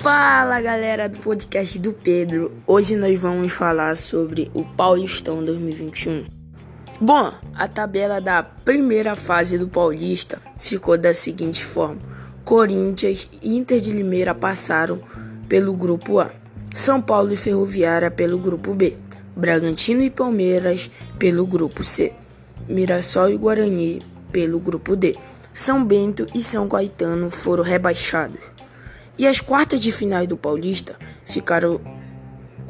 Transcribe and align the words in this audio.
Fala 0.00 0.60
galera 0.60 1.08
do 1.08 1.18
podcast 1.18 1.78
do 1.78 1.92
Pedro. 1.92 2.52
Hoje 2.66 2.96
nós 2.96 3.20
vamos 3.20 3.52
falar 3.52 3.96
sobre 3.96 4.50
o 4.54 4.64
Paulistão 4.64 5.44
2021. 5.44 6.26
Bom, 7.00 7.32
a 7.54 7.68
tabela 7.68 8.20
da 8.20 8.42
primeira 8.42 9.14
fase 9.14 9.58
do 9.58 9.68
Paulista 9.68 10.40
ficou 10.58 10.96
da 10.96 11.12
seguinte 11.12 11.64
forma: 11.64 12.00
Corinthians 12.44 13.28
e 13.42 13.56
Inter 13.56 13.80
de 13.80 13.92
Limeira 13.92 14.34
passaram 14.34 15.00
pelo 15.48 15.72
grupo 15.74 16.20
A, 16.20 16.30
São 16.72 17.00
Paulo 17.00 17.32
e 17.32 17.36
Ferroviária 17.36 18.10
pelo 18.10 18.38
grupo 18.38 18.74
B, 18.74 18.96
Bragantino 19.36 20.02
e 20.02 20.10
Palmeiras 20.10 20.90
pelo 21.18 21.46
grupo 21.46 21.84
C, 21.84 22.12
Mirassol 22.68 23.30
e 23.30 23.36
Guarani 23.36 24.02
pelo 24.30 24.58
grupo 24.58 24.94
D. 24.94 25.16
São 25.58 25.84
Bento 25.84 26.24
e 26.32 26.40
São 26.40 26.68
Caetano 26.68 27.32
foram 27.32 27.64
rebaixados. 27.64 28.38
E 29.18 29.26
as 29.26 29.40
quartas 29.40 29.80
de 29.80 29.90
final 29.90 30.24
do 30.24 30.36
Paulista 30.36 30.94
ficaram 31.24 31.80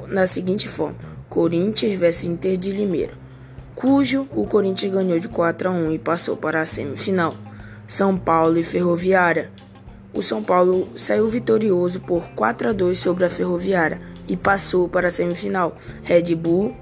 na 0.07 0.27
seguinte 0.27 0.67
forma: 0.67 0.97
Corinthians 1.29 1.99
vs 1.99 2.25
Inter 2.25 2.57
de 2.57 2.71
Limeira, 2.71 3.13
cujo 3.75 4.27
o 4.35 4.47
Corinthians 4.47 4.91
ganhou 4.91 5.21
de 5.21 5.29
4 5.29 5.69
a 5.69 5.71
1 5.71 5.93
e 5.93 5.99
passou 5.99 6.35
para 6.35 6.63
a 6.63 6.65
semifinal. 6.65 7.37
São 7.87 8.17
Paulo 8.17 8.57
e 8.57 8.63
Ferroviária. 8.63 9.53
O 10.15 10.23
São 10.23 10.43
Paulo 10.43 10.89
saiu 10.97 11.29
vitorioso 11.29 12.01
por 12.01 12.31
4 12.31 12.71
a 12.71 12.73
2 12.73 12.99
sobre 12.99 13.27
a 13.27 13.29
Ferroviária 13.29 14.01
e 14.27 14.35
passou 14.35 14.89
para 14.89 15.09
a 15.09 15.11
semifinal. 15.11 15.77
Red 16.05 16.35
Bull 16.35 16.75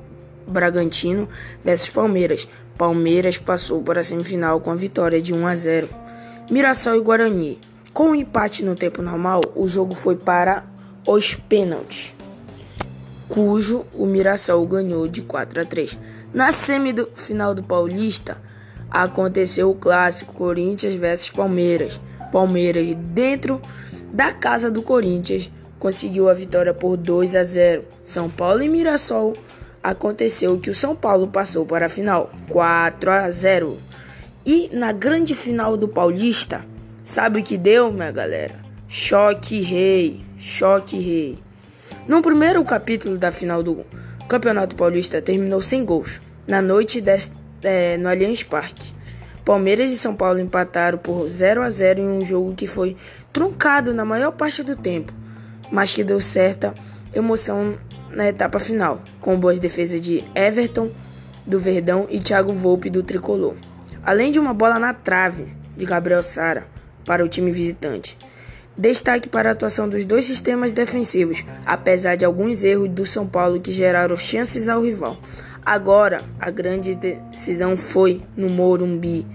Bragantino 0.47 1.29
versus 1.65 1.89
Palmeiras. 1.89 2.49
Palmeiras 2.77 3.39
passou 3.39 3.83
para 3.83 4.01
a 4.01 4.05
semifinal 4.05 4.61
com 4.61 4.71
a 4.71 4.75
vitória 4.75 5.21
de 5.21 5.33
1 5.33 5.47
a 5.47 5.57
0. 5.57 5.89
Mirassol 6.51 6.97
e 6.97 7.01
Guarani. 7.01 7.59
Com 7.93 8.09
o 8.09 8.11
um 8.11 8.15
empate 8.15 8.65
no 8.65 8.77
tempo 8.77 9.01
normal, 9.01 9.41
o 9.55 9.67
jogo 9.67 9.95
foi 9.95 10.17
para 10.17 10.65
os 11.07 11.35
pênaltis, 11.35 12.15
cujo 13.29 13.87
o 13.95 14.05
Mirassol 14.05 14.67
ganhou 14.67 15.09
de 15.09 15.23
4 15.23 15.63
a 15.63 15.65
3. 15.65 15.99
Na 16.35 16.53
semifinal 16.53 17.55
do 17.55 17.63
Paulista, 17.63 18.37
aconteceu 18.91 19.71
o 19.71 19.75
clássico 19.75 20.35
Corinthians 20.35 20.95
versus 20.95 21.31
Palmeiras. 21.31 21.99
Palmeiras, 22.31 22.95
dentro 22.95 23.63
da 24.13 24.33
casa 24.33 24.71
do 24.71 24.83
Corinthians, 24.83 25.51
conseguiu 25.79 26.29
a 26.29 26.35
vitória 26.35 26.75
por 26.75 26.99
2 26.99 27.35
a 27.35 27.45
0. 27.45 27.85
São 28.05 28.29
Paulo 28.29 28.63
e 28.63 28.69
Mirassol 28.69 29.33
aconteceu 29.91 30.59
que 30.59 30.69
o 30.69 30.75
São 30.75 30.97
Paulo 30.97 31.29
passou 31.29 31.65
para 31.65 31.87
a 31.87 31.89
final 31.89 32.33
4 32.49 33.09
a 33.09 33.31
0. 33.31 33.79
E 34.45 34.69
na 34.73 34.91
grande 34.91 35.33
final 35.33 35.77
do 35.77 35.87
Paulista, 35.87 36.67
sabe 37.05 37.39
o 37.39 37.43
que 37.43 37.57
deu, 37.57 37.93
minha 37.93 38.11
galera? 38.11 38.55
Choque 38.89 39.61
rei, 39.61 40.25
choque 40.37 40.99
rei. 40.99 41.39
No 42.09 42.21
primeiro 42.21 42.65
capítulo 42.65 43.17
da 43.17 43.31
final 43.31 43.63
do 43.63 43.87
Campeonato 44.29 44.75
Paulista 44.75 45.23
terminou 45.23 45.61
sem 45.61 45.85
gols. 45.85 46.21
Na 46.49 46.61
noite 46.61 47.03
é, 47.63 47.97
no 47.97 48.09
Allianz 48.09 48.43
Parque. 48.43 48.93
Palmeiras 49.45 49.93
e 49.93 49.99
São 49.99 50.17
Paulo 50.17 50.41
empataram 50.41 50.99
por 50.99 51.29
0 51.29 51.63
a 51.63 51.71
0 51.71 52.01
em 52.01 52.09
um 52.09 52.25
jogo 52.25 52.55
que 52.57 52.67
foi 52.67 52.97
truncado 53.33 53.95
na 53.95 54.05
maior 54.05 54.33
parte 54.33 54.65
do 54.65 54.75
tempo, 54.75 55.13
mas 55.71 55.95
que 55.95 56.03
deu 56.03 56.21
certa 56.21 56.75
emoção 57.15 57.79
na 58.17 58.27
etapa 58.27 58.59
final, 58.59 59.03
com 59.21 59.39
boas 59.39 59.59
defesas 59.59 60.01
de 60.01 60.25
Everton 60.35 60.91
do 61.47 61.61
Verdão 61.61 62.07
e 62.09 62.19
Thiago 62.19 62.51
Volpe 62.51 62.89
do 62.89 63.03
Tricolor, 63.03 63.55
além 64.03 64.33
de 64.33 64.39
uma 64.39 64.55
bola 64.55 64.79
na 64.79 64.95
trave 64.95 65.55
de 65.77 65.85
Gabriel 65.85 66.23
Sara 66.23 66.67
para 67.05 67.23
o 67.23 67.29
time 67.29 67.51
visitante. 67.51 68.17
Destaque 68.75 69.29
para 69.29 69.51
a 69.51 69.53
atuação 69.53 69.87
dos 69.87 70.07
dois 70.07 70.25
sistemas 70.25 70.73
defensivos, 70.73 71.45
apesar 71.67 72.17
de 72.17 72.25
alguns 72.25 72.65
erros 72.65 72.89
do 72.89 73.05
São 73.05 73.27
Paulo 73.27 73.61
que 73.61 73.71
geraram 73.71 74.17
chances 74.17 74.67
ao 74.67 74.83
rival. 74.83 75.19
Agora, 75.65 76.23
a 76.41 76.51
grande 76.51 76.95
decisão 76.95 77.77
foi 77.77 78.23
no 78.35 78.49
Morumbi, 78.49 79.27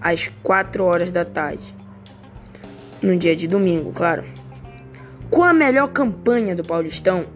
às 0.00 0.28
4 0.42 0.84
horas 0.84 1.10
da 1.10 1.24
tarde. 1.24 1.74
No 3.02 3.14
dia 3.14 3.36
de 3.36 3.46
domingo, 3.46 3.92
claro. 3.92 4.24
Com 5.30 5.42
a 5.42 5.52
melhor 5.52 5.88
campanha 5.88 6.54
do 6.54 6.64
Paulistão, 6.64 7.26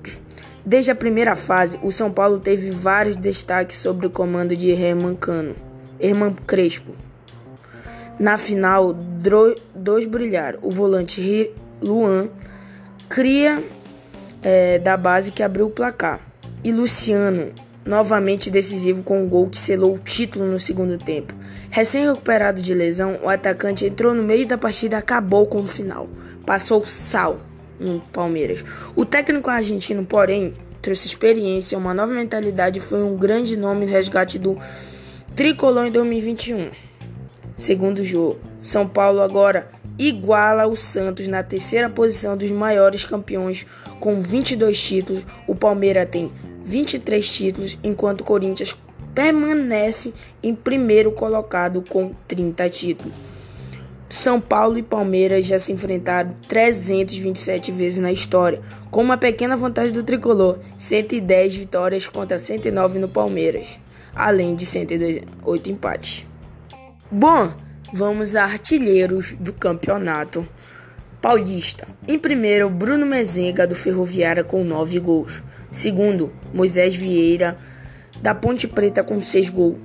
Desde 0.69 0.91
a 0.91 0.97
primeira 0.97 1.37
fase, 1.37 1.79
o 1.81 1.93
São 1.93 2.11
Paulo 2.11 2.41
teve 2.41 2.73
vários 2.73 3.15
destaques 3.15 3.77
sobre 3.77 4.09
o 4.09 4.11
comando 4.11 4.57
de 4.57 4.69
Herman 4.69 5.15
Cano, 5.15 5.55
Herman 6.01 6.35
Crespo. 6.45 6.91
Na 8.19 8.37
final, 8.37 8.93
dois 8.93 10.07
brilharam. 10.07 10.59
O 10.63 10.73
volante 10.73 11.53
Luan 11.81 12.29
cria 13.09 13.63
é, 14.43 14.81
da 14.81 14.97
base 14.97 15.31
que 15.31 15.41
abriu 15.41 15.67
o 15.67 15.71
placar. 15.71 16.19
E 16.65 16.73
Luciano, 16.73 17.53
novamente 17.85 18.51
decisivo 18.51 19.05
com 19.05 19.23
um 19.23 19.29
gol 19.29 19.49
que 19.49 19.59
selou 19.59 19.95
o 19.95 19.99
título 20.01 20.47
no 20.47 20.59
segundo 20.59 20.99
tempo. 20.99 21.33
Recém-recuperado 21.71 22.61
de 22.61 22.75
lesão, 22.75 23.21
o 23.23 23.29
atacante 23.29 23.87
entrou 23.87 24.13
no 24.13 24.25
meio 24.25 24.45
da 24.45 24.59
partida 24.59 24.97
e 24.97 24.99
acabou 24.99 25.47
com 25.47 25.61
o 25.61 25.67
final. 25.67 26.09
Passou 26.45 26.85
sal 26.85 27.39
no 27.79 28.01
Palmeiras. 28.13 28.65
O 28.95 29.05
técnico 29.05 29.51
argentino, 29.51 30.05
porém, 30.05 30.55
trouxe 30.81 31.07
experiência, 31.07 31.77
uma 31.77 31.93
nova 31.93 32.13
mentalidade 32.13 32.79
e 32.79 32.83
foi 32.83 33.03
um 33.03 33.17
grande 33.17 33.57
nome 33.57 33.87
no 33.87 33.93
resgate 33.93 34.39
do 34.39 34.59
tricolor 35.35 35.87
em 35.87 35.91
2021. 35.91 36.71
Segundo 37.57 38.05
jogo, 38.05 38.39
São 38.63 38.87
Paulo 38.87 39.21
agora 39.21 39.69
iguala 39.99 40.67
o 40.67 40.77
Santos 40.77 41.27
na 41.27 41.43
terceira 41.43 41.89
posição 41.89 42.37
dos 42.37 42.51
maiores 42.51 43.05
campeões 43.05 43.67
com 43.99 44.21
22 44.21 44.79
títulos. 44.79 45.23
O 45.47 45.55
Palmeiras 45.55 46.09
tem 46.11 46.31
23 46.65 47.29
títulos, 47.29 47.79
enquanto 47.83 48.21
o 48.21 48.25
Corinthians 48.25 48.77
permanece 49.15 50.13
em 50.43 50.55
primeiro 50.55 51.11
colocado 51.11 51.83
com 51.89 52.13
30 52.29 52.69
títulos. 52.69 53.13
São 54.09 54.41
Paulo 54.41 54.79
e 54.79 54.83
Palmeiras 54.83 55.47
já 55.47 55.59
se 55.59 55.73
enfrentaram 55.73 56.37
327 56.49 57.73
vezes 57.73 57.99
na 57.99 58.13
história, 58.13 58.61
com 58.91 59.03
uma 59.03 59.17
pequena 59.17 59.57
vantagem 59.57 59.93
do 59.93 60.03
tricolor, 60.03 60.59
110 60.79 61.55
vitórias 61.57 62.07
contra 62.07 62.39
109 62.39 63.01
no 63.01 63.09
Palmeiras, 63.09 63.81
além 64.15 64.55
de 64.55 64.65
108 64.65 65.71
empates. 65.71 66.25
Bom, 67.11 67.53
vamos 67.93 68.37
a 68.37 68.45
artilheiros 68.45 69.33
do 69.41 69.53
campeonato 69.53 70.47
paulista. 71.21 71.89
Em 72.07 72.19
primeiro, 72.19 72.71
Bruno 72.71 73.05
Mezenga 73.05 73.67
do 73.67 73.75
Ferroviária 73.75 74.45
com 74.45 74.63
9 74.63 75.01
gols. 75.01 75.43
Segundo, 75.69 76.33
Moisés 76.55 76.95
Vieira 76.95 77.57
da 78.23 78.35
Ponte 78.35 78.69
Preta 78.69 79.03
com 79.03 79.21
6 79.21 79.51
gols. 79.51 79.79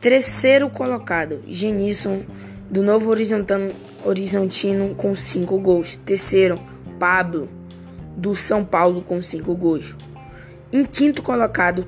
Terceiro 0.00 0.70
colocado, 0.70 1.40
Genisson 1.48 2.22
do 2.70 2.82
Novo 2.82 3.10
Horizontino 3.10 4.94
com 4.94 5.14
5 5.14 5.58
gols. 5.58 5.98
Terceiro, 6.04 6.60
Pablo, 6.98 7.48
do 8.16 8.34
São 8.34 8.64
Paulo 8.64 9.02
com 9.02 9.20
5 9.22 9.54
gols. 9.54 9.94
Em 10.72 10.84
quinto 10.84 11.22
colocado, 11.22 11.86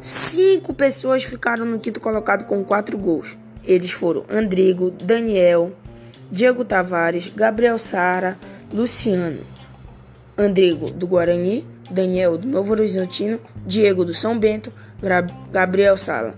cinco 0.00 0.74
pessoas 0.74 1.24
ficaram 1.24 1.64
no 1.64 1.78
quinto 1.78 2.00
colocado 2.00 2.44
com 2.44 2.62
4 2.64 2.98
gols. 2.98 3.36
Eles 3.64 3.90
foram 3.90 4.24
Andrigo, 4.30 4.90
Daniel, 4.90 5.72
Diego 6.30 6.64
Tavares, 6.64 7.32
Gabriel 7.34 7.78
Sara, 7.78 8.38
Luciano. 8.72 9.40
Andrigo 10.36 10.90
do 10.90 11.06
Guarani, 11.06 11.66
Daniel 11.90 12.38
do 12.38 12.48
Novo 12.48 12.72
Horizontino, 12.72 13.38
Diego 13.66 14.04
do 14.04 14.14
São 14.14 14.38
Bento, 14.38 14.72
Gabriel 15.50 15.96
Sala 15.96 16.34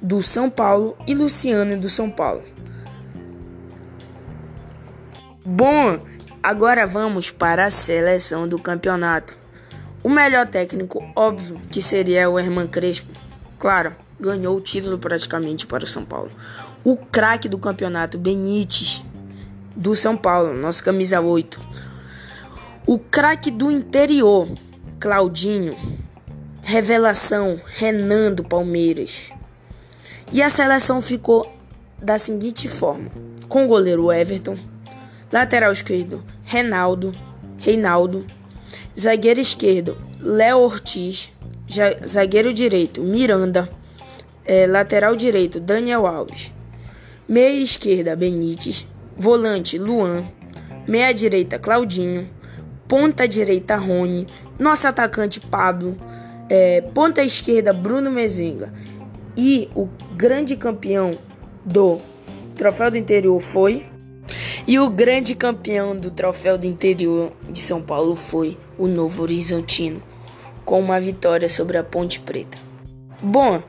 do 0.00 0.22
São 0.22 0.48
Paulo 0.48 0.96
e 1.06 1.14
Luciano 1.14 1.78
do 1.78 1.88
São 1.88 2.10
Paulo. 2.10 2.42
Bom, 5.44 5.98
agora 6.42 6.86
vamos 6.86 7.30
para 7.30 7.66
a 7.66 7.70
seleção 7.70 8.48
do 8.48 8.58
campeonato. 8.58 9.36
O 10.02 10.08
melhor 10.08 10.46
técnico, 10.46 11.02
óbvio, 11.14 11.60
que 11.70 11.82
seria 11.82 12.30
o 12.30 12.38
Herman 12.38 12.66
Crespo. 12.66 13.12
Claro, 13.58 13.94
ganhou 14.18 14.56
o 14.56 14.60
título 14.60 14.98
praticamente 14.98 15.66
para 15.66 15.84
o 15.84 15.86
São 15.86 16.04
Paulo. 16.04 16.30
O 16.82 16.96
craque 16.96 17.48
do 17.48 17.58
campeonato, 17.58 18.16
Benítez, 18.16 19.02
do 19.76 19.94
São 19.94 20.16
Paulo, 20.16 20.54
nosso 20.54 20.82
camisa 20.82 21.20
8. 21.20 21.60
O 22.86 22.98
craque 22.98 23.50
do 23.50 23.70
interior, 23.70 24.48
Claudinho. 24.98 25.76
Revelação, 26.62 27.60
Renan 27.66 28.32
do 28.32 28.44
Palmeiras. 28.44 29.32
E 30.32 30.42
a 30.42 30.48
seleção 30.48 31.02
ficou 31.02 31.52
da 32.00 32.16
seguinte 32.18 32.68
forma: 32.68 33.10
com 33.48 33.64
o 33.64 33.68
goleiro 33.68 34.12
Everton, 34.12 34.56
lateral 35.32 35.72
esquerdo 35.72 36.24
Reinaldo, 36.44 37.12
Reinaldo, 37.58 38.24
zagueiro 38.98 39.40
esquerdo 39.40 39.98
Léo 40.20 40.58
Ortiz, 40.58 41.32
zagueiro 42.06 42.54
direito 42.54 43.02
Miranda, 43.02 43.68
é, 44.44 44.68
lateral 44.68 45.16
direito 45.16 45.58
Daniel 45.58 46.06
Alves, 46.06 46.52
meia 47.28 47.60
esquerda 47.60 48.14
Benítez, 48.14 48.86
volante 49.16 49.78
Luan, 49.78 50.24
meia 50.86 51.12
direita 51.12 51.58
Claudinho, 51.58 52.30
ponta 52.86 53.26
direita 53.26 53.74
Rony, 53.74 54.28
nosso 54.56 54.86
atacante 54.86 55.40
Pablo, 55.40 55.96
é, 56.48 56.82
ponta 56.94 57.20
esquerda 57.20 57.72
Bruno 57.72 58.12
Mezenga 58.12 58.72
e 59.36 59.68
o 59.74 59.88
grande 60.16 60.56
campeão 60.56 61.18
do 61.64 62.00
Troféu 62.56 62.90
do 62.90 62.96
Interior 62.96 63.40
foi 63.40 63.86
e 64.66 64.78
o 64.78 64.88
grande 64.88 65.34
campeão 65.34 65.96
do 65.96 66.10
Troféu 66.10 66.56
do 66.56 66.66
Interior 66.66 67.32
de 67.50 67.58
São 67.58 67.82
Paulo 67.82 68.14
foi 68.14 68.56
o 68.78 68.86
Novo 68.86 69.22
Horizontino, 69.22 70.02
com 70.64 70.78
uma 70.78 71.00
vitória 71.00 71.48
sobre 71.48 71.76
a 71.78 71.82
Ponte 71.82 72.20
Preta. 72.20 72.58
Bom, 73.22 73.62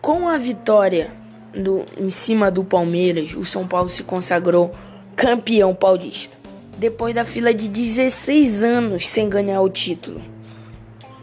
com 0.00 0.28
a 0.28 0.38
vitória 0.38 1.10
do, 1.52 1.84
em 1.98 2.10
cima 2.10 2.50
do 2.50 2.64
Palmeiras, 2.64 3.34
o 3.34 3.44
São 3.44 3.66
Paulo 3.66 3.88
se 3.88 4.02
consagrou 4.02 4.74
campeão 5.14 5.74
paulista. 5.74 6.36
Depois 6.76 7.14
da 7.14 7.24
fila 7.24 7.52
de 7.52 7.68
16 7.68 8.62
anos 8.62 9.08
sem 9.08 9.28
ganhar 9.28 9.60
o 9.60 9.68
título 9.68 10.20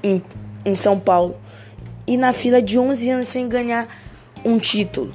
em, 0.03 0.21
em 0.65 0.75
São 0.75 0.99
Paulo. 0.99 1.35
E 2.07 2.17
na 2.17 2.33
fila 2.33 2.61
de 2.61 2.77
11 2.77 3.09
anos 3.09 3.27
sem 3.27 3.47
ganhar 3.47 3.87
um 4.43 4.57
título. 4.59 5.13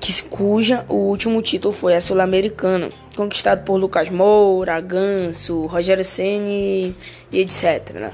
Que, 0.00 0.22
cuja 0.24 0.84
o 0.88 0.94
último 0.94 1.40
título 1.40 1.72
foi 1.72 1.94
a 1.94 2.00
Sul-Americana, 2.00 2.88
conquistado 3.14 3.64
por 3.64 3.76
Lucas 3.76 4.10
Moura, 4.10 4.80
Ganso, 4.80 5.66
Rogério 5.66 6.04
Ceni 6.04 6.94
e 7.30 7.40
etc. 7.40 7.90
Né? 7.94 8.12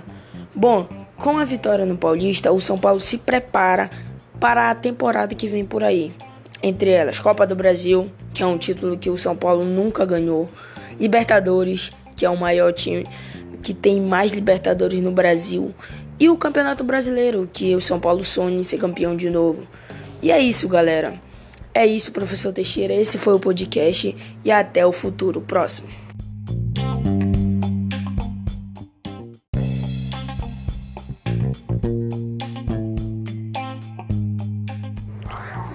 Bom, 0.55 0.87
com 1.17 1.39
a 1.39 1.45
vitória 1.45 1.87
no 1.87 1.97
Paulista, 1.97 2.53
o 2.53 2.61
São 2.61 2.79
Paulo 2.79 3.01
se 3.01 3.19
prepara 3.19 3.89
para 4.39 4.71
a 4.71 4.75
temporada 4.75 5.35
que 5.35 5.49
vem 5.49 5.65
por 5.65 5.83
aí. 5.83 6.13
Entre 6.63 6.91
elas, 6.91 7.19
Copa 7.19 7.47
do 7.47 7.57
Brasil, 7.57 8.11
que 8.35 8.43
é 8.43 8.47
um 8.47 8.59
título 8.59 8.99
que 8.99 9.09
o 9.09 9.17
São 9.17 9.35
Paulo 9.35 9.65
nunca 9.65 10.05
ganhou, 10.05 10.51
Libertadores, 10.99 11.91
que 12.17 12.27
é 12.27 12.31
o 12.31 12.37
maior 12.37 12.73
time 12.73 13.07
que 13.63 13.73
tem 13.73 14.01
mais 14.01 14.33
Libertadores 14.33 15.01
no 15.01 15.13
Brasil, 15.13 15.75
e 16.21 16.29
o 16.29 16.37
Campeonato 16.37 16.83
Brasileiro, 16.83 17.49
que 17.53 17.75
o 17.77 17.81
São 17.81 18.01
Paulo 18.01 18.25
sonha 18.25 18.57
em 18.57 18.65
ser 18.65 18.79
campeão 18.79 19.17
de 19.17 19.31
novo. 19.31 19.63
E 20.21 20.31
é 20.33 20.41
isso, 20.41 20.69
galera. 20.69 21.21
É 21.73 21.87
isso, 21.87 22.11
professor 22.11 22.53
Teixeira. 22.53 22.93
Esse 22.93 23.19
foi 23.19 23.35
o 23.35 23.41
podcast 23.41 24.17
e 24.45 24.51
até 24.51 24.85
o 24.85 24.93
futuro 24.93 25.41
próximo. 25.41 25.89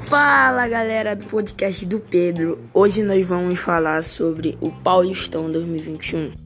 Fala 0.09 0.67
galera 0.67 1.15
do 1.15 1.25
podcast 1.25 1.85
do 1.87 1.99
Pedro. 1.99 2.59
Hoje 2.73 3.01
nós 3.01 3.25
vamos 3.25 3.59
falar 3.59 4.03
sobre 4.03 4.57
o 4.61 4.69
Paulistão 4.69 5.51
2021. 5.51 6.42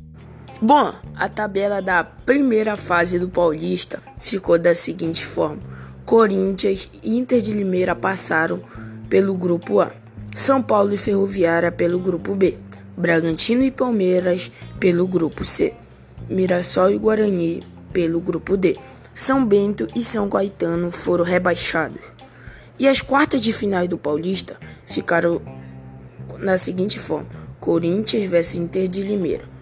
Bom, 0.59 0.92
a 1.15 1.30
tabela 1.30 1.83
da 1.83 2.04
primeira 2.04 2.75
fase 2.75 3.19
do 3.19 3.30
Paulista 3.30 4.01
ficou 4.19 4.57
da 4.57 4.74
seguinte 4.74 5.24
forma: 5.24 5.62
Corinthians 6.04 6.89
e 7.04 7.15
Inter 7.15 7.44
de 7.44 7.54
Limeira 7.54 7.95
passaram 7.95 8.63
pelo 9.07 9.36
grupo 9.36 9.80
A, 9.80 9.92
São 10.33 10.59
Paulo 10.59 10.92
e 10.92 10.98
Ferroviária 10.98 11.71
pelo 11.71 12.00
grupo 12.00 12.33
B, 12.33 12.57
Bragantino 12.98 13.62
e 13.62 13.69
Palmeiras 13.69 14.51
pelo 14.80 15.07
grupo 15.07 15.45
C, 15.45 15.75
Mirassol 16.27 16.89
e 16.89 16.98
Guarani 16.98 17.62
pelo 17.94 18.19
grupo 18.19 18.57
D. 18.57 18.80
São 19.13 19.45
Bento 19.45 19.88
e 19.95 20.03
São 20.03 20.27
Caetano 20.27 20.89
foram 20.89 21.24
rebaixados. 21.24 22.01
E 22.80 22.88
as 22.88 23.00
quartas 23.00 23.42
de 23.42 23.53
final 23.53 23.88
do 23.88 23.98
Paulista 23.98 24.57
ficaram 24.88 25.39
na 26.39 26.57
seguinte 26.57 26.98
forma: 26.98 27.27
Corinthians 27.60 28.27
vs 28.27 28.56
Inter 28.56 28.88
de 28.88 29.03
Limeira, 29.03 29.56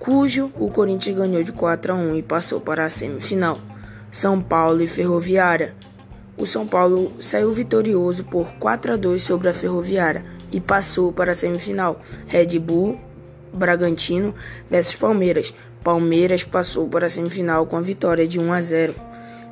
cujo 0.00 0.50
o 0.58 0.70
Corinthians 0.70 1.14
ganhou 1.14 1.42
de 1.44 1.52
4 1.52 1.92
a 1.92 1.94
1 1.94 2.16
e 2.16 2.22
passou 2.22 2.58
para 2.58 2.86
a 2.86 2.88
semifinal. 2.88 3.58
São 4.10 4.40
Paulo 4.40 4.82
e 4.82 4.86
Ferroviária. 4.86 5.76
O 6.38 6.46
São 6.46 6.66
Paulo 6.66 7.12
saiu 7.20 7.52
vitorioso 7.52 8.24
por 8.24 8.54
4 8.54 8.94
a 8.94 8.96
2 8.96 9.22
sobre 9.22 9.50
a 9.50 9.52
Ferroviária 9.52 10.24
e 10.50 10.58
passou 10.58 11.12
para 11.12 11.32
a 11.32 11.34
semifinal. 11.34 12.00
Red 12.26 12.58
Bull, 12.58 12.98
Bragantino 13.52 14.34
versus 14.70 14.94
Palmeiras. 14.94 15.54
Palmeiras 15.84 16.42
passou 16.42 16.88
para 16.88 17.06
a 17.06 17.10
semifinal 17.10 17.66
com 17.66 17.76
a 17.76 17.82
vitória 17.82 18.26
de 18.26 18.40
1 18.40 18.52
a 18.52 18.60
0. 18.62 18.94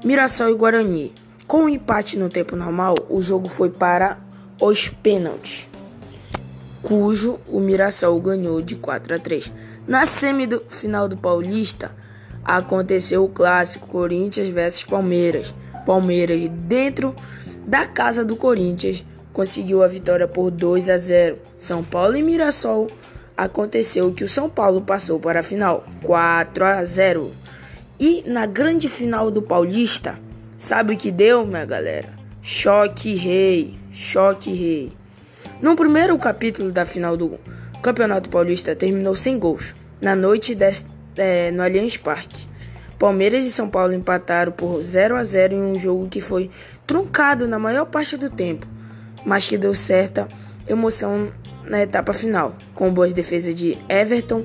Mirassol 0.02 0.48
e 0.48 0.54
Guarani. 0.54 1.12
Com 1.46 1.64
o 1.64 1.68
empate 1.68 2.18
no 2.18 2.30
tempo 2.30 2.56
normal, 2.56 2.94
o 3.10 3.20
jogo 3.20 3.48
foi 3.48 3.68
para 3.68 4.18
os 4.60 4.88
pênaltis, 4.88 5.68
cujo 6.82 7.38
o 7.46 7.60
Mirassol 7.60 8.20
ganhou 8.20 8.62
de 8.62 8.76
4 8.76 9.14
a 9.14 9.18
3. 9.18 9.52
Na 9.86 10.06
semifinal 10.06 11.08
do 11.08 11.16
Paulista, 11.16 11.94
aconteceu 12.44 13.24
o 13.24 13.28
clássico 13.28 13.88
Corinthians 13.88 14.48
versus 14.48 14.84
Palmeiras. 14.84 15.54
Palmeiras, 15.84 16.48
dentro 16.48 17.14
da 17.66 17.86
casa 17.86 18.24
do 18.24 18.36
Corinthians, 18.36 19.04
conseguiu 19.32 19.82
a 19.82 19.88
vitória 19.88 20.28
por 20.28 20.50
2 20.50 20.88
a 20.88 20.98
0. 20.98 21.38
São 21.58 21.82
Paulo 21.82 22.16
e 22.16 22.22
Mirassol 22.22 22.86
aconteceu 23.36 24.12
que 24.12 24.24
o 24.24 24.28
São 24.28 24.48
Paulo 24.48 24.80
passou 24.82 25.18
para 25.20 25.40
a 25.40 25.42
final, 25.42 25.84
4 26.02 26.64
a 26.64 26.84
0. 26.84 27.32
E 28.00 28.22
na 28.26 28.46
grande 28.46 28.88
final 28.88 29.30
do 29.30 29.42
Paulista, 29.42 30.18
Sabe 30.58 30.94
o 30.94 30.96
que 30.96 31.12
deu, 31.12 31.46
minha 31.46 31.64
galera? 31.64 32.08
Choque 32.42 33.14
rei, 33.14 33.76
choque 33.92 34.52
rei. 34.52 34.92
No 35.60 35.74
primeiro 35.74 36.16
capítulo 36.18 36.70
da 36.70 36.86
final 36.86 37.16
do 37.16 37.36
Campeonato 37.82 38.30
Paulista 38.30 38.76
terminou 38.76 39.12
sem 39.16 39.36
gols, 39.36 39.74
na 40.00 40.14
noite 40.14 40.54
deste, 40.54 40.86
é, 41.16 41.50
no 41.50 41.64
Allianz 41.64 41.96
Parque. 41.96 42.46
Palmeiras 42.96 43.44
e 43.44 43.50
São 43.50 43.68
Paulo 43.68 43.92
empataram 43.92 44.52
por 44.52 44.80
0 44.80 45.16
a 45.16 45.24
0 45.24 45.54
em 45.54 45.62
um 45.62 45.76
jogo 45.76 46.08
que 46.08 46.20
foi 46.20 46.48
truncado 46.86 47.48
na 47.48 47.58
maior 47.58 47.86
parte 47.86 48.16
do 48.16 48.30
tempo, 48.30 48.68
mas 49.24 49.48
que 49.48 49.58
deu 49.58 49.74
certa 49.74 50.28
emoção 50.68 51.32
na 51.64 51.82
etapa 51.82 52.12
final, 52.12 52.56
com 52.72 52.94
boas 52.94 53.12
defesas 53.12 53.52
de 53.52 53.76
Everton 53.88 54.44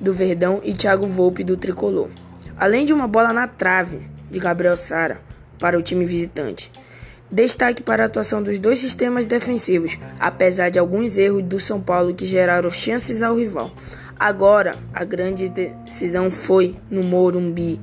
do 0.00 0.12
Verdão 0.12 0.60
e 0.64 0.74
Thiago 0.74 1.06
Volpe 1.06 1.44
do 1.44 1.56
Tricolor. 1.56 2.08
Além 2.56 2.84
de 2.84 2.92
uma 2.92 3.06
bola 3.06 3.32
na 3.32 3.46
trave 3.46 4.10
de 4.28 4.40
Gabriel 4.40 4.76
Sara, 4.76 5.20
para 5.56 5.78
o 5.78 5.82
time 5.82 6.04
visitante. 6.04 6.68
Destaque 7.30 7.82
para 7.82 8.04
a 8.04 8.06
atuação 8.06 8.42
dos 8.42 8.58
dois 8.58 8.78
sistemas 8.78 9.26
defensivos, 9.26 9.98
apesar 10.18 10.70
de 10.70 10.78
alguns 10.78 11.18
erros 11.18 11.42
do 11.42 11.60
São 11.60 11.78
Paulo 11.78 12.14
que 12.14 12.24
geraram 12.24 12.70
chances 12.70 13.22
ao 13.22 13.36
rival. 13.36 13.70
Agora, 14.18 14.76
a 14.94 15.04
grande 15.04 15.50
decisão 15.50 16.30
foi 16.30 16.74
no 16.90 17.02
Morumbi, 17.02 17.78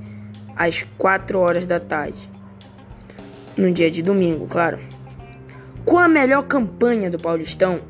às 0.56 0.84
4 0.98 1.38
horas 1.38 1.68
da 1.68 1.80
tarde. 1.80 2.28
No 3.56 3.72
dia 3.72 3.92
de 3.92 4.02
domingo, 4.02 4.48
claro. 4.48 4.80
Com 5.86 6.00
a 6.00 6.08
melhor 6.08 6.42
campanha 6.48 7.12
do 7.12 7.20
Paulistão, 7.20 7.82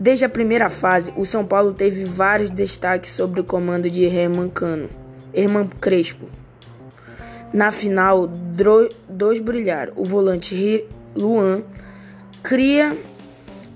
desde 0.00 0.24
a 0.24 0.28
primeira 0.28 0.70
fase, 0.70 1.12
o 1.16 1.26
São 1.26 1.44
Paulo 1.44 1.74
teve 1.74 2.06
vários 2.06 2.48
destaques 2.48 3.10
sobre 3.10 3.42
o 3.42 3.44
comando 3.44 3.90
de 3.90 4.04
Herman 4.04 4.48
Cano, 4.48 4.88
Herman 5.34 5.68
Crespo, 5.80 6.30
na 7.52 7.70
final, 7.70 8.26
dois 9.08 9.40
brilharam. 9.40 9.92
O 9.96 10.04
volante 10.04 10.84
Luan 11.14 11.62
cria 12.42 12.96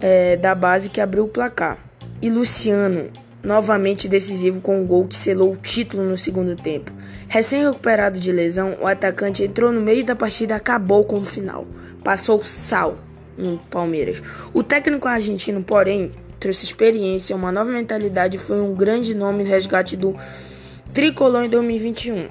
é, 0.00 0.37
da 0.37 0.55
base 0.55 0.88
que 0.88 1.00
abriu 1.00 1.25
o 1.25 1.29
placar. 1.29 1.79
E 2.21 2.31
Luciano, 2.31 3.11
novamente 3.43 4.09
decisivo 4.09 4.61
com 4.61 4.81
um 4.81 4.87
gol 4.87 5.07
que 5.07 5.17
selou 5.17 5.52
o 5.52 5.57
título 5.57 6.05
no 6.05 6.17
segundo 6.17 6.55
tempo. 6.55 6.93
Recém-recuperado 7.29 8.21
de 8.21 8.31
lesão, 8.31 8.76
o 8.81 8.87
atacante 8.87 9.43
entrou 9.43 9.73
no 9.73 9.81
meio 9.81 10.05
da 10.05 10.14
partida 10.14 10.55
e 10.55 10.57
acabou 10.57 11.05
com 11.05 11.19
o 11.19 11.25
final. 11.25 11.67
Passou 12.05 12.43
sal 12.45 12.99
no 13.37 13.59
Palmeiras. 13.71 14.23
O 14.52 14.62
técnico 14.62 15.09
argentino, 15.09 15.62
porém, 15.64 16.12
trouxe 16.38 16.64
experiência, 16.64 17.35
uma 17.35 17.50
nova 17.50 17.71
mentalidade 17.71 18.37
e 18.37 18.41
foi 18.41 18.61
um 18.61 18.75
grande 18.75 19.14
nome 19.14 19.43
no 19.43 19.49
resgate 19.49 19.97
do 19.97 20.17
tricolor 20.93 21.45
em 21.45 21.49
2021. 21.49 22.29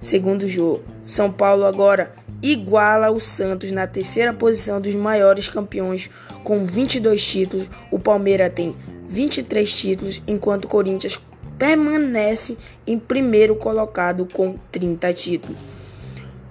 Segundo 0.00 0.48
jogo, 0.48 0.82
São 1.04 1.30
Paulo 1.30 1.64
agora 1.64 2.12
iguala 2.40 3.10
o 3.10 3.18
Santos 3.18 3.70
na 3.72 3.86
terceira 3.86 4.32
posição 4.32 4.80
dos 4.80 4.94
maiores 4.94 5.48
campeões 5.48 6.08
com 6.44 6.64
22 6.64 7.24
títulos. 7.24 7.68
O 7.90 7.98
Palmeiras 7.98 8.52
tem 8.54 8.76
23 9.08 9.72
títulos, 9.72 10.22
enquanto 10.26 10.66
o 10.66 10.68
Corinthians 10.68 11.20
permanece 11.58 12.56
em 12.86 12.98
primeiro 12.98 13.56
colocado 13.56 14.26
com 14.32 14.56
30 14.70 15.12
títulos. 15.12 15.56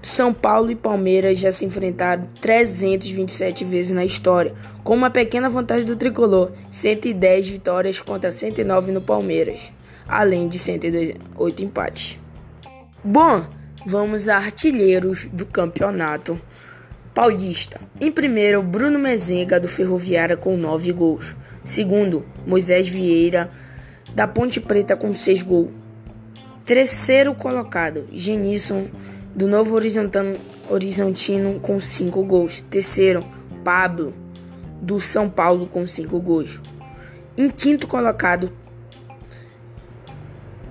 São 0.01 0.33
Paulo 0.33 0.69
e 0.69 0.75
Palmeiras 0.75 1.39
já 1.39 1.51
se 1.51 1.65
enfrentaram 1.65 2.27
327 2.39 3.65
vezes 3.65 3.91
na 3.91 4.05
história, 4.05 4.53
com 4.83 4.93
uma 4.93 5.09
pequena 5.09 5.49
vantagem 5.49 5.85
do 5.85 5.95
tricolor, 5.95 6.51
110 6.69 7.47
vitórias 7.47 7.99
contra 7.99 8.31
109 8.31 8.91
no 8.91 9.01
Palmeiras, 9.01 9.71
além 10.07 10.47
de 10.47 10.59
108 10.59 11.63
empates. 11.63 12.19
Bom, 13.03 13.45
vamos 13.85 14.27
a 14.27 14.37
artilheiros 14.37 15.29
do 15.31 15.45
campeonato 15.45 16.41
Paulista. 17.13 17.79
Em 18.01 18.11
primeiro, 18.11 18.63
Bruno 18.63 18.97
Mezenga, 18.97 19.59
do 19.59 19.67
Ferroviária, 19.67 20.35
com 20.35 20.57
9 20.57 20.91
gols. 20.93 21.35
Segundo, 21.63 22.25
Moisés 22.45 22.87
Vieira, 22.87 23.51
da 24.15 24.27
Ponte 24.27 24.59
Preta, 24.59 24.95
com 24.95 25.13
6 25.13 25.43
gols. 25.43 25.69
Terceiro 26.65 27.35
colocado, 27.35 28.07
Genisson, 28.11 28.87
do 29.33 29.47
Novo 29.47 29.75
Horizontino, 29.75 31.59
com 31.59 31.79
5 31.79 32.23
gols. 32.23 32.61
Terceiro, 32.67 33.23
Pablo, 33.63 34.11
do 34.81 34.99
São 34.99 35.29
Paulo, 35.29 35.67
com 35.67 35.85
5 35.85 36.19
gols. 36.19 36.59
Em 37.37 37.47
quinto 37.49 37.85
colocado, 37.85 38.51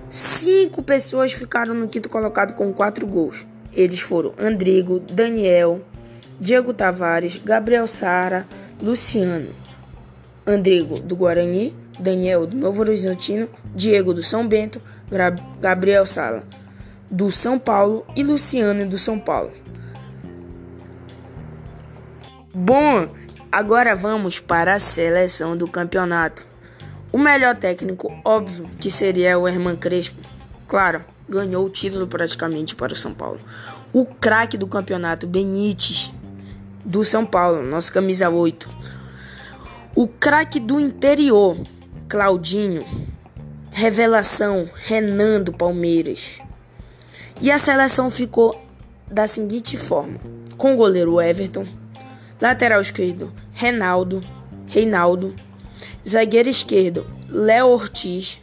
cinco 0.09 0.81
pessoas 0.81 1.33
ficaram 1.33 1.73
no 1.73 1.87
quinto 1.87 2.09
colocado 2.09 2.53
com 2.53 2.71
4 2.73 3.05
gols. 3.05 3.45
Eles 3.73 3.99
foram 3.99 4.33
Andrigo, 4.39 4.99
Daniel, 4.99 5.81
Diego 6.39 6.73
Tavares, 6.73 7.37
Gabriel 7.43 7.87
Sara, 7.87 8.47
Luciano, 8.81 9.49
Andrigo 10.45 10.99
do 10.99 11.15
Guarani, 11.15 11.75
Daniel 11.99 12.45
do 12.45 12.55
Novo 12.55 12.81
Horizontino, 12.81 13.49
Diego 13.75 14.13
do 14.13 14.23
São 14.23 14.47
Bento, 14.47 14.81
Gabriel 15.59 16.05
Sala 16.05 16.43
do 17.09 17.31
São 17.31 17.57
Paulo 17.57 18.05
e 18.15 18.23
Luciano 18.23 18.87
do 18.87 18.97
São 18.97 19.19
Paulo. 19.19 19.51
Bom, 22.53 23.07
agora 23.51 23.95
vamos 23.95 24.39
para 24.39 24.75
a 24.75 24.79
seleção 24.79 25.55
do 25.55 25.67
campeonato. 25.67 26.45
O 27.11 27.17
melhor 27.17 27.55
técnico, 27.55 28.11
óbvio, 28.23 28.69
que 28.79 28.91
seria 28.91 29.39
o 29.39 29.47
Herman 29.47 29.75
Crespo. 29.75 30.19
Claro, 30.67 31.03
ganhou 31.27 31.65
o 31.65 31.69
título 31.69 32.07
praticamente 32.07 32.75
para 32.75 32.93
o 32.93 32.95
São 32.95 33.13
Paulo. 33.13 33.39
O 33.93 34.05
craque 34.05 34.57
do 34.57 34.67
campeonato, 34.67 35.25
Benítez, 35.25 36.11
do 36.83 37.03
São 37.03 37.25
Paulo, 37.25 37.63
nosso 37.63 37.91
camisa 37.93 38.29
8. 38.29 38.67
O 39.95 40.07
craque 40.07 40.59
do 40.59 40.79
interior, 40.79 41.57
Claudinho. 42.07 42.85
Revelação, 43.71 44.67
Renan 44.73 45.41
do 45.41 45.53
Palmeiras. 45.53 46.39
E 47.39 47.51
a 47.51 47.59
seleção 47.59 48.09
ficou 48.09 48.59
da 49.09 49.27
seguinte 49.27 49.77
forma: 49.77 50.19
com 50.57 50.73
o 50.73 50.75
goleiro 50.75 51.21
Everton, 51.21 51.63
lateral 52.41 52.81
esquerdo 52.81 53.31
Reinaldo, 53.53 54.21
Reinaldo, 54.65 55.35
zagueiro 56.07 56.47
esquerdo 56.49 57.05
Léo 57.29 57.67
Ortiz, 57.67 58.39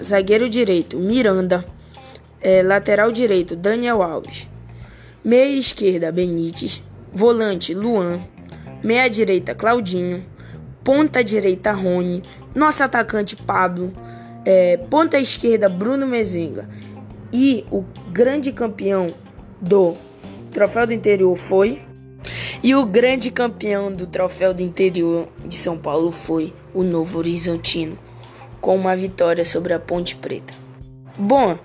zagueiro 0.00 0.48
direito 0.48 0.96
Miranda, 0.96 1.64
é, 2.40 2.62
lateral 2.62 3.10
direito 3.10 3.56
Daniel 3.56 4.00
Alves, 4.00 4.46
meia 5.24 5.58
esquerda 5.58 6.12
Benítez, 6.12 6.80
volante 7.12 7.74
Luan, 7.74 8.20
meia 8.82 9.08
direita 9.08 9.54
Claudinho, 9.54 10.24
ponta 10.84 11.24
direita 11.24 11.72
Rony, 11.72 12.22
nosso 12.54 12.84
atacante 12.84 13.34
Pablo, 13.34 13.92
é, 14.44 14.76
ponta 14.76 15.18
esquerda 15.18 15.68
Bruno 15.68 16.06
Mezenga. 16.06 16.68
E 17.32 17.64
o 17.72 17.84
grande 18.12 18.52
campeão 18.52 19.12
do 19.60 19.96
Troféu 20.52 20.86
do 20.86 20.92
Interior 20.92 21.34
foi 21.34 21.82
e 22.64 22.74
o 22.74 22.86
grande 22.86 23.30
campeão 23.30 23.92
do 23.92 24.06
Troféu 24.06 24.54
do 24.54 24.62
Interior 24.62 25.28
de 25.44 25.54
São 25.54 25.76
Paulo 25.76 26.10
foi 26.10 26.50
o 26.72 26.82
Novo 26.82 27.18
Horizontino, 27.18 27.98
com 28.58 28.74
uma 28.74 28.96
vitória 28.96 29.44
sobre 29.44 29.74
a 29.74 29.78
Ponte 29.78 30.16
Preta. 30.16 30.54
Bom, 31.18 31.58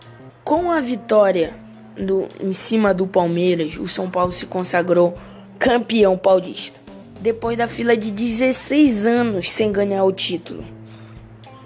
com 0.44 0.70
a 0.70 0.82
vitória 0.82 1.53
do, 1.96 2.27
em 2.41 2.51
cima 2.51 2.94
do 2.94 3.08
Palmeiras, 3.08 3.77
o 3.77 3.88
São 3.88 4.10
Paulo 4.10 4.34
se 4.34 4.46
consagrou 4.46 5.18
campeão 5.58 6.18
paulista. 6.18 6.82
Depois 7.22 7.58
da 7.58 7.65
fila 7.65 7.96
de 7.96 8.12
16 8.12 9.08
anos 9.08 9.50
sem 9.50 9.72
ganhar 9.72 10.03
o 10.03 10.12
título 10.12 10.65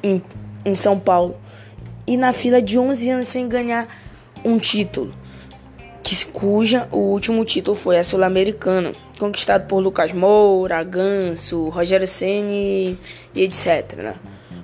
em, 0.04 0.22
em 0.64 0.76
São 0.76 1.00
Paulo. 1.00 1.36
E 2.06 2.16
na 2.18 2.34
fila 2.34 2.62
de 2.62 2.78
11 2.78 3.10
anos 3.10 3.28
sem 3.30 3.48
ganhar 3.48 3.88
um 4.46 4.60
título. 4.60 5.12
Que, 6.04 6.24
cuja 6.26 6.88
o 6.92 6.98
último 6.98 7.44
título 7.44 7.76
foi 7.76 7.98
a 7.98 8.04
Sul-Americana, 8.04 8.92
conquistado 9.20 9.68
por 9.68 9.80
Lucas 9.80 10.12
Moura, 10.12 10.84
Ganso, 10.84 11.70
Rogério 11.70 12.08
Ceni 12.08 12.98
e 13.34 13.44
etc. 13.44 13.96
Né? 13.98 14.16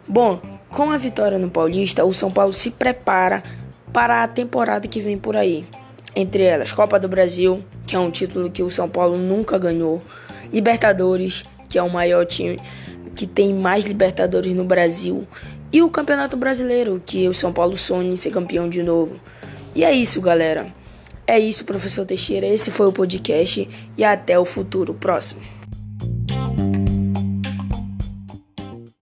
Bom, 0.08 0.42
com 0.70 0.92
a 0.92 0.98
vitória 0.98 1.38
no 1.38 1.50
Paulista, 1.50 2.06
o 2.06 2.14
São 2.14 2.32
Paulo 2.32 2.54
se 2.54 2.72
prepara 2.72 3.44
para 3.94 4.24
a 4.24 4.28
temporada 4.28 4.88
que 4.88 5.00
vem 5.00 5.18
por 5.18 5.36
aí. 5.36 5.68
Entre 6.16 6.44
elas, 6.44 6.72
Copa 6.72 7.00
do 7.00 7.08
Brasil, 7.08 7.64
que 7.86 7.96
é 7.96 8.00
um 8.00 8.12
título 8.12 8.50
que 8.50 8.64
o 8.64 8.72
São 8.72 8.90
Paulo 8.90 9.18
nunca 9.18 9.58
ganhou, 9.58 10.02
Libertadores, 10.52 11.44
que 11.68 11.78
é 11.78 11.84
o 11.84 11.90
maior 11.90 12.26
time 12.26 12.60
que 13.16 13.28
tem 13.28 13.54
mais 13.54 13.84
Libertadores 13.84 14.54
no 14.54 14.64
Brasil, 14.64 15.28
e 15.72 15.82
o 15.82 15.90
Campeonato 15.90 16.38
Brasileiro, 16.38 17.02
que 17.06 17.28
o 17.28 17.34
São 17.34 17.52
Paulo 17.52 17.78
sonha 17.78 18.10
em 18.10 18.16
ser 18.16 18.32
campeão 18.32 18.70
de 18.70 18.82
novo. 18.82 19.20
E 19.76 19.84
é 19.84 19.92
isso, 19.92 20.22
galera. 20.22 20.74
É 21.30 21.38
isso, 21.38 21.64
professor 21.64 22.08
Teixeira. 22.08 22.48
Esse 22.48 22.72
foi 22.72 22.88
o 22.88 22.92
podcast 22.92 23.70
e 23.96 24.04
até 24.04 24.40
o 24.40 24.44
futuro 24.44 24.96
próximo. 24.96 25.40